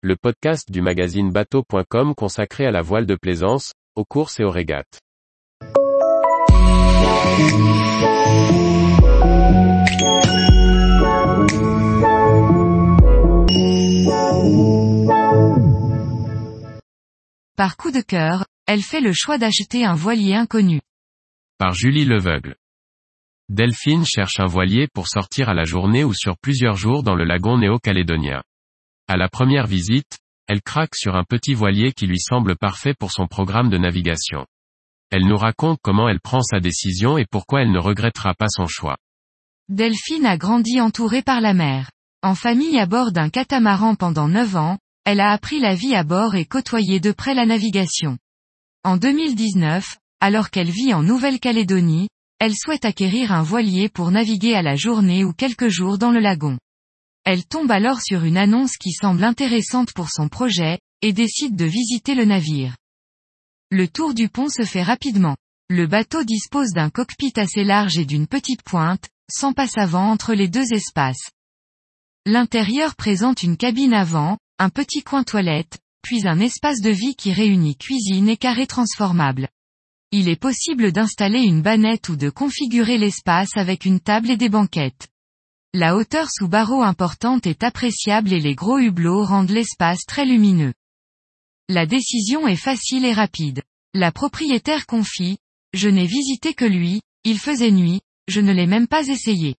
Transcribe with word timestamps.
le 0.00 0.14
podcast 0.14 0.70
du 0.70 0.80
magazine 0.80 1.32
bateau.com 1.32 2.14
consacré 2.14 2.64
à 2.66 2.70
la 2.70 2.82
voile 2.82 3.04
de 3.04 3.16
plaisance, 3.16 3.72
aux 3.96 4.04
courses 4.04 4.38
et 4.38 4.44
aux 4.44 4.50
régates. 4.50 5.00
Par 17.56 17.76
coup 17.76 17.90
de 17.90 18.00
cœur, 18.00 18.46
elle 18.68 18.82
fait 18.82 19.00
le 19.00 19.12
choix 19.12 19.36
d'acheter 19.36 19.84
un 19.84 19.94
voilier 19.94 20.34
inconnu. 20.34 20.80
Par 21.58 21.74
Julie 21.74 22.04
Leveugle. 22.04 22.54
Delphine 23.48 24.04
cherche 24.04 24.38
un 24.38 24.46
voilier 24.46 24.86
pour 24.94 25.08
sortir 25.08 25.48
à 25.48 25.54
la 25.54 25.64
journée 25.64 26.04
ou 26.04 26.14
sur 26.14 26.38
plusieurs 26.38 26.76
jours 26.76 27.02
dans 27.02 27.16
le 27.16 27.24
lagon 27.24 27.58
néo-calédonien. 27.58 28.42
À 29.10 29.16
la 29.16 29.30
première 29.30 29.66
visite, 29.66 30.18
elle 30.48 30.60
craque 30.60 30.94
sur 30.94 31.16
un 31.16 31.24
petit 31.24 31.54
voilier 31.54 31.92
qui 31.92 32.06
lui 32.06 32.20
semble 32.20 32.56
parfait 32.56 32.92
pour 32.92 33.10
son 33.10 33.26
programme 33.26 33.70
de 33.70 33.78
navigation. 33.78 34.44
Elle 35.10 35.26
nous 35.26 35.38
raconte 35.38 35.78
comment 35.82 36.10
elle 36.10 36.20
prend 36.20 36.42
sa 36.42 36.60
décision 36.60 37.16
et 37.16 37.24
pourquoi 37.24 37.62
elle 37.62 37.72
ne 37.72 37.80
regrettera 37.80 38.34
pas 38.34 38.48
son 38.50 38.66
choix. 38.66 38.98
Delphine 39.70 40.26
a 40.26 40.36
grandi 40.36 40.78
entourée 40.82 41.22
par 41.22 41.40
la 41.40 41.54
mer. 41.54 41.90
En 42.22 42.34
famille 42.34 42.78
à 42.78 42.84
bord 42.84 43.10
d'un 43.10 43.30
catamaran 43.30 43.94
pendant 43.94 44.28
9 44.28 44.56
ans, 44.56 44.78
elle 45.06 45.20
a 45.20 45.30
appris 45.30 45.58
la 45.58 45.74
vie 45.74 45.94
à 45.94 46.04
bord 46.04 46.34
et 46.34 46.44
côtoyé 46.44 47.00
de 47.00 47.12
près 47.12 47.32
la 47.32 47.46
navigation. 47.46 48.18
En 48.84 48.98
2019, 48.98 49.96
alors 50.20 50.50
qu'elle 50.50 50.70
vit 50.70 50.92
en 50.92 51.02
Nouvelle-Calédonie, 51.02 52.08
elle 52.40 52.54
souhaite 52.54 52.84
acquérir 52.84 53.32
un 53.32 53.42
voilier 53.42 53.88
pour 53.88 54.10
naviguer 54.10 54.54
à 54.54 54.60
la 54.60 54.76
journée 54.76 55.24
ou 55.24 55.32
quelques 55.32 55.68
jours 55.68 55.96
dans 55.96 56.10
le 56.10 56.20
lagon. 56.20 56.58
Elle 57.24 57.46
tombe 57.46 57.70
alors 57.70 58.00
sur 58.00 58.24
une 58.24 58.36
annonce 58.36 58.76
qui 58.76 58.92
semble 58.92 59.24
intéressante 59.24 59.92
pour 59.92 60.10
son 60.10 60.28
projet, 60.28 60.78
et 61.02 61.12
décide 61.12 61.56
de 61.56 61.64
visiter 61.64 62.14
le 62.14 62.24
navire. 62.24 62.76
Le 63.70 63.86
tour 63.86 64.14
du 64.14 64.28
pont 64.28 64.48
se 64.48 64.64
fait 64.64 64.82
rapidement. 64.82 65.36
Le 65.68 65.86
bateau 65.86 66.24
dispose 66.24 66.70
d'un 66.70 66.88
cockpit 66.88 67.32
assez 67.36 67.64
large 67.64 67.98
et 67.98 68.06
d'une 68.06 68.26
petite 68.26 68.62
pointe, 68.62 69.08
sans 69.30 69.52
passe 69.52 69.76
avant 69.76 70.10
entre 70.10 70.32
les 70.32 70.48
deux 70.48 70.72
espaces. 70.72 71.30
L'intérieur 72.24 72.96
présente 72.96 73.42
une 73.42 73.56
cabine 73.56 73.92
avant, 73.92 74.38
un 74.58 74.70
petit 74.70 75.02
coin 75.02 75.24
toilette, 75.24 75.78
puis 76.02 76.26
un 76.26 76.40
espace 76.40 76.80
de 76.80 76.90
vie 76.90 77.14
qui 77.14 77.32
réunit 77.32 77.76
cuisine 77.76 78.28
et 78.28 78.36
carré 78.36 78.66
transformable. 78.66 79.48
Il 80.10 80.28
est 80.28 80.40
possible 80.40 80.90
d'installer 80.90 81.42
une 81.42 81.60
bannette 81.60 82.08
ou 82.08 82.16
de 82.16 82.30
configurer 82.30 82.96
l'espace 82.96 83.50
avec 83.56 83.84
une 83.84 84.00
table 84.00 84.30
et 84.30 84.38
des 84.38 84.48
banquettes. 84.48 85.08
La 85.74 85.96
hauteur 85.96 86.28
sous 86.30 86.48
barreau 86.48 86.82
importante 86.82 87.46
est 87.46 87.62
appréciable 87.62 88.32
et 88.32 88.40
les 88.40 88.54
gros 88.54 88.78
hublots 88.78 89.22
rendent 89.22 89.50
l'espace 89.50 90.00
très 90.06 90.24
lumineux. 90.24 90.72
La 91.68 91.84
décision 91.84 92.48
est 92.48 92.56
facile 92.56 93.04
et 93.04 93.12
rapide. 93.12 93.62
La 93.92 94.10
propriétaire 94.10 94.86
confie, 94.86 95.36
je 95.74 95.90
n'ai 95.90 96.06
visité 96.06 96.54
que 96.54 96.64
lui, 96.64 97.02
il 97.24 97.38
faisait 97.38 97.70
nuit, 97.70 98.00
je 98.28 98.40
ne 98.40 98.52
l'ai 98.52 98.66
même 98.66 98.86
pas 98.86 99.08
essayé. 99.08 99.56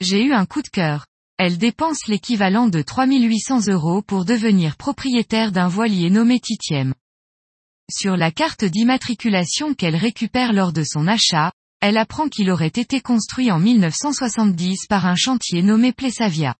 J'ai 0.00 0.22
eu 0.22 0.34
un 0.34 0.44
coup 0.44 0.60
de 0.60 0.68
cœur. 0.68 1.06
Elle 1.38 1.56
dépense 1.56 2.08
l'équivalent 2.08 2.68
de 2.68 2.82
3800 2.82 3.68
euros 3.68 4.02
pour 4.02 4.26
devenir 4.26 4.76
propriétaire 4.76 5.50
d'un 5.50 5.68
voilier 5.68 6.10
nommé 6.10 6.40
Titiem. 6.40 6.92
Sur 7.90 8.18
la 8.18 8.30
carte 8.30 8.66
d'immatriculation 8.66 9.72
qu'elle 9.72 9.96
récupère 9.96 10.52
lors 10.52 10.74
de 10.74 10.84
son 10.84 11.06
achat, 11.06 11.52
elle 11.80 11.96
apprend 11.96 12.28
qu'il 12.28 12.50
aurait 12.50 12.66
été 12.66 13.00
construit 13.00 13.50
en 13.50 13.58
1970 13.58 14.86
par 14.88 15.06
un 15.06 15.14
chantier 15.14 15.62
nommé 15.62 15.92
Plessavia. 15.92 16.56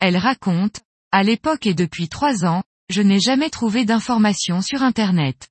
Elle 0.00 0.16
raconte, 0.16 0.80
à 1.12 1.22
l'époque 1.22 1.66
et 1.66 1.74
depuis 1.74 2.08
trois 2.08 2.44
ans, 2.44 2.62
je 2.90 3.02
n'ai 3.02 3.20
jamais 3.20 3.50
trouvé 3.50 3.84
d'informations 3.84 4.60
sur 4.60 4.82
Internet. 4.82 5.48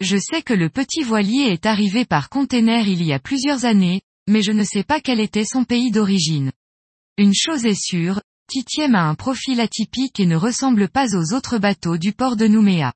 Je 0.00 0.16
sais 0.16 0.42
que 0.42 0.54
le 0.54 0.68
petit 0.68 1.02
voilier 1.02 1.48
est 1.50 1.66
arrivé 1.66 2.04
par 2.04 2.28
container 2.28 2.86
il 2.86 3.02
y 3.02 3.12
a 3.12 3.18
plusieurs 3.18 3.64
années, 3.64 4.02
mais 4.28 4.42
je 4.42 4.52
ne 4.52 4.64
sais 4.64 4.84
pas 4.84 5.00
quel 5.00 5.20
était 5.20 5.44
son 5.44 5.64
pays 5.64 5.90
d'origine. 5.90 6.52
Une 7.16 7.34
chose 7.34 7.64
est 7.64 7.80
sûre, 7.80 8.20
Titiem 8.48 8.94
a 8.94 9.04
un 9.04 9.14
profil 9.14 9.60
atypique 9.60 10.20
et 10.20 10.26
ne 10.26 10.36
ressemble 10.36 10.88
pas 10.88 11.16
aux 11.16 11.34
autres 11.34 11.58
bateaux 11.58 11.96
du 11.96 12.12
port 12.12 12.36
de 12.36 12.46
Nouméa. 12.46 12.92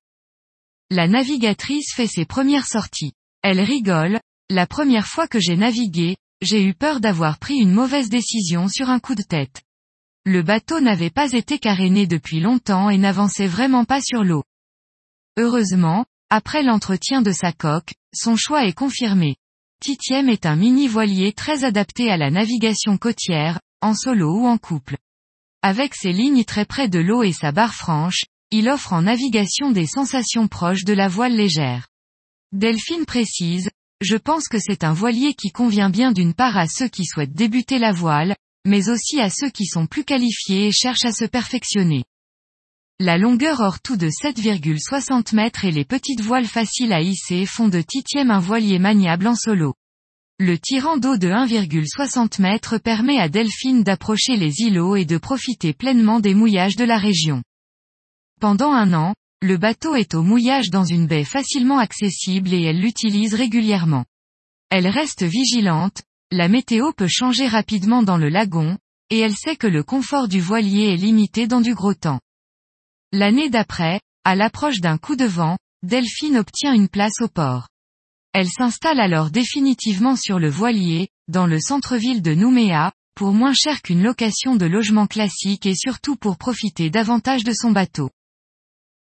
La 0.91 1.09
navigatrice 1.09 1.93
fait 1.94 2.06
ses 2.06 2.25
premières 2.25 2.67
sorties. 2.67 3.15
Elle 3.43 3.61
rigole, 3.61 4.21
la 4.50 4.66
première 4.66 5.06
fois 5.06 5.28
que 5.28 5.38
j'ai 5.38 5.56
navigué, 5.56 6.16
j'ai 6.43 6.65
eu 6.65 6.75
peur 6.75 6.99
d'avoir 6.99 7.38
pris 7.38 7.55
une 7.55 7.72
mauvaise 7.72 8.09
décision 8.09 8.66
sur 8.66 8.91
un 8.91 8.99
coup 8.99 9.15
de 9.15 9.22
tête. 9.22 9.62
Le 10.27 10.43
bateau 10.43 10.81
n'avait 10.81 11.11
pas 11.11 11.33
été 11.33 11.61
caréné 11.61 12.09
depuis 12.09 12.41
longtemps 12.41 12.91
et 12.91 12.99
n'avançait 12.99 13.47
vraiment 13.47 13.84
pas 13.84 14.00
sur 14.00 14.25
l'eau. 14.25 14.43
Heureusement, 15.38 16.05
après 16.31 16.65
l'entretien 16.65 17.22
de 17.22 17.31
sa 17.31 17.53
coque, 17.53 17.94
son 18.12 18.34
choix 18.34 18.66
est 18.66 18.72
confirmé. 18.72 19.37
Titiem 19.81 20.28
est 20.28 20.47
un 20.47 20.56
mini 20.56 20.88
voilier 20.88 21.32
très 21.32 21.62
adapté 21.62 22.11
à 22.11 22.17
la 22.17 22.31
navigation 22.31 22.99
côtière, 22.99 23.61
en 23.81 23.94
solo 23.94 24.41
ou 24.41 24.47
en 24.47 24.59
couple. 24.59 24.97
Avec 25.62 25.94
ses 25.94 26.12
lignes 26.12 26.44
très 26.44 26.65
près 26.65 26.88
de 26.88 26.99
l'eau 26.99 27.22
et 27.22 27.32
sa 27.32 27.53
barre 27.53 27.75
franche, 27.75 28.25
il 28.50 28.69
offre 28.69 28.94
en 28.94 29.03
navigation 29.03 29.71
des 29.71 29.87
sensations 29.87 30.49
proches 30.49 30.84
de 30.84 30.93
la 30.93 31.06
voile 31.06 31.37
légère. 31.37 31.87
Delphine 32.53 33.06
précise, 33.06 33.71
je 34.00 34.16
pense 34.16 34.49
que 34.49 34.59
c'est 34.59 34.84
un 34.84 34.94
voilier 34.94 35.34
qui 35.34 35.50
convient 35.50 35.91
bien 35.91 36.12
d'une 36.12 36.34
part 36.34 36.56
à 36.56 36.66
ceux 36.66 36.88
qui 36.88 37.05
souhaitent 37.05 37.34
débuter 37.34 37.78
la 37.78 37.93
voile, 37.93 38.34
mais 38.66 38.88
aussi 38.88 39.21
à 39.21 39.28
ceux 39.31 39.50
qui 39.50 39.66
sont 39.66 39.87
plus 39.87 40.05
qualifiés 40.05 40.69
et 40.69 40.72
cherchent 40.72 41.05
à 41.05 41.12
se 41.12 41.25
perfectionner. 41.25 42.05
La 42.99 43.19
longueur 43.19 43.61
hors 43.61 43.81
tout 43.81 43.97
de 43.97 44.09
7,60 44.09 45.34
mètres 45.34 45.65
et 45.65 45.71
les 45.71 45.84
petites 45.84 46.21
voiles 46.21 46.47
faciles 46.47 46.93
à 46.93 47.00
hisser 47.00 47.47
font 47.47 47.69
de 47.69 47.81
Titiem 47.81 48.31
un 48.31 48.41
voilier 48.41 48.78
maniable 48.78 49.27
en 49.27 49.34
solo. 49.34 49.75
Le 50.38 50.59
tirant 50.59 50.97
d'eau 50.97 51.17
de 51.19 51.28
1,60 51.28 52.41
mètres 52.41 52.78
permet 52.78 53.19
à 53.19 53.28
Delphine 53.28 53.82
d'approcher 53.82 54.37
les 54.37 54.61
îlots 54.61 54.97
et 54.97 55.05
de 55.05 55.19
profiter 55.19 55.75
pleinement 55.75 56.21
des 56.21 56.34
mouillages 56.34 56.77
de 56.77 56.84
la 56.84 56.97
région. 56.97 57.43
Pendant 58.41 58.72
un 58.72 58.94
an, 58.94 59.15
le 59.43 59.56
bateau 59.56 59.95
est 59.95 60.15
au 60.15 60.23
mouillage 60.23 60.69
dans 60.69 60.84
une 60.84 61.06
baie 61.06 61.25
facilement 61.25 61.78
accessible 61.78 62.53
et 62.53 62.62
elle 62.62 62.81
l'utilise 62.81 63.34
régulièrement. 63.34 64.05
Elle 64.69 64.87
reste 64.87 65.23
vigilante, 65.23 66.03
la 66.31 66.49
météo 66.49 66.93
peut 66.93 67.09
changer 67.09 67.49
rapidement 67.49 68.03
dans 68.03 68.19
le 68.19 68.29
lagon, 68.29 68.77
et 69.09 69.19
elle 69.19 69.34
sait 69.34 69.56
que 69.56 69.67
le 69.67 69.83
confort 69.83 70.29
du 70.29 70.41
voilier 70.41 70.93
est 70.93 70.97
limité 70.97 71.47
dans 71.47 71.62
du 71.62 71.75
gros 71.75 71.95
temps. 71.95 72.21
L'année 73.12 73.49
d'après, 73.49 74.00
à 74.25 74.37
l'approche 74.37 74.81
d'un 74.81 74.99
coup 74.99 75.17
de 75.17 75.25
vent, 75.25 75.56
Delphine 75.83 76.37
obtient 76.37 76.75
une 76.75 76.89
place 76.89 77.21
au 77.21 77.29
port. 77.29 77.67
Elle 78.34 78.49
s'installe 78.49 79.00
alors 79.00 79.31
définitivement 79.31 80.17
sur 80.17 80.39
le 80.39 80.50
voilier, 80.50 81.09
dans 81.29 81.47
le 81.47 81.59
centre-ville 81.59 82.21
de 82.21 82.34
Nouméa, 82.34 82.93
pour 83.17 83.33
moins 83.33 83.55
cher 83.55 83.81
qu'une 83.81 84.03
location 84.03 84.55
de 84.55 84.67
logement 84.67 85.06
classique 85.06 85.65
et 85.65 85.75
surtout 85.75 86.17
pour 86.17 86.37
profiter 86.37 86.91
davantage 86.91 87.43
de 87.43 87.53
son 87.53 87.73
bateau. 87.73 88.11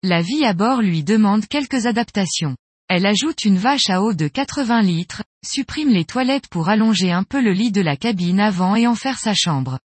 La 0.02 0.22
vie 0.22 0.46
à 0.46 0.54
bord 0.54 0.80
lui 0.80 1.04
demande 1.04 1.46
quelques 1.46 1.84
adaptations. 1.84 2.56
Elle 2.88 3.04
ajoute 3.04 3.44
une 3.44 3.58
vache 3.58 3.90
à 3.90 4.02
eau 4.02 4.14
de 4.14 4.28
80 4.28 4.80
litres, 4.80 5.22
supprime 5.44 5.90
les 5.90 6.06
toilettes 6.06 6.48
pour 6.48 6.70
allonger 6.70 7.12
un 7.12 7.22
peu 7.22 7.42
le 7.42 7.52
lit 7.52 7.70
de 7.70 7.82
la 7.82 7.98
cabine 7.98 8.40
avant 8.40 8.76
et 8.76 8.86
en 8.86 8.94
faire 8.94 9.18
sa 9.18 9.34
chambre. 9.34 9.78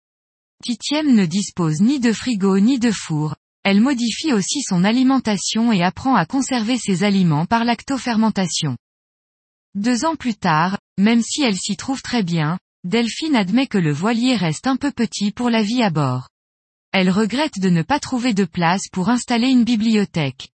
Titiem 0.64 1.14
ne 1.14 1.26
dispose 1.26 1.82
ni 1.82 2.00
de 2.00 2.14
frigo 2.14 2.58
ni 2.60 2.80
de 2.80 2.92
four. 2.92 3.36
Elle 3.64 3.82
modifie 3.82 4.32
aussi 4.32 4.62
son 4.62 4.86
alimentation 4.86 5.74
et 5.74 5.84
apprend 5.84 6.16
à 6.16 6.26
conserver 6.26 6.78
ses 6.78 7.04
aliments 7.04 7.46
par 7.46 7.66
lactofermentation. 7.66 8.78
Deux 9.74 10.06
ans 10.06 10.16
plus 10.16 10.36
tard, 10.36 10.80
même 10.98 11.22
si 11.22 11.44
elle 11.44 11.58
s'y 11.58 11.76
trouve 11.76 12.02
très 12.02 12.24
bien, 12.24 12.58
Delphine 12.86 13.36
admet 13.36 13.68
que 13.68 13.78
le 13.78 13.92
voilier 13.92 14.38
reste 14.38 14.66
un 14.66 14.78
peu 14.78 14.92
petit 14.92 15.32
pour 15.32 15.50
la 15.50 15.62
vie 15.62 15.84
à 15.84 15.90
bord. 15.90 16.30
Elle 16.98 17.10
regrette 17.10 17.60
de 17.60 17.68
ne 17.68 17.82
pas 17.82 18.00
trouver 18.00 18.34
de 18.34 18.46
place 18.46 18.84
pour 18.90 19.10
installer 19.10 19.50
une 19.50 19.66
bibliothèque. 19.66 20.54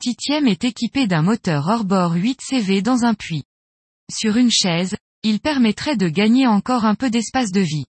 Titiem 0.00 0.46
est 0.46 0.62
équipé 0.62 1.08
d'un 1.08 1.22
moteur 1.22 1.66
hors-bord 1.66 2.12
8 2.12 2.38
CV 2.40 2.82
dans 2.82 3.02
un 3.02 3.14
puits. 3.14 3.42
Sur 4.08 4.36
une 4.36 4.52
chaise, 4.52 4.96
il 5.24 5.40
permettrait 5.40 5.96
de 5.96 6.06
gagner 6.06 6.46
encore 6.46 6.84
un 6.84 6.94
peu 6.94 7.10
d'espace 7.10 7.50
de 7.50 7.62
vie. 7.62 7.86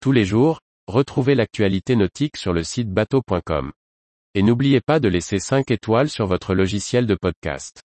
Tous 0.00 0.10
les 0.10 0.24
jours, 0.24 0.58
retrouvez 0.88 1.36
l'actualité 1.36 1.94
nautique 1.94 2.36
sur 2.36 2.52
le 2.52 2.64
site 2.64 2.90
bateau.com. 2.90 3.70
Et 4.34 4.42
n'oubliez 4.42 4.80
pas 4.80 4.98
de 4.98 5.06
laisser 5.06 5.38
5 5.38 5.70
étoiles 5.70 6.10
sur 6.10 6.26
votre 6.26 6.56
logiciel 6.56 7.06
de 7.06 7.14
podcast. 7.14 7.80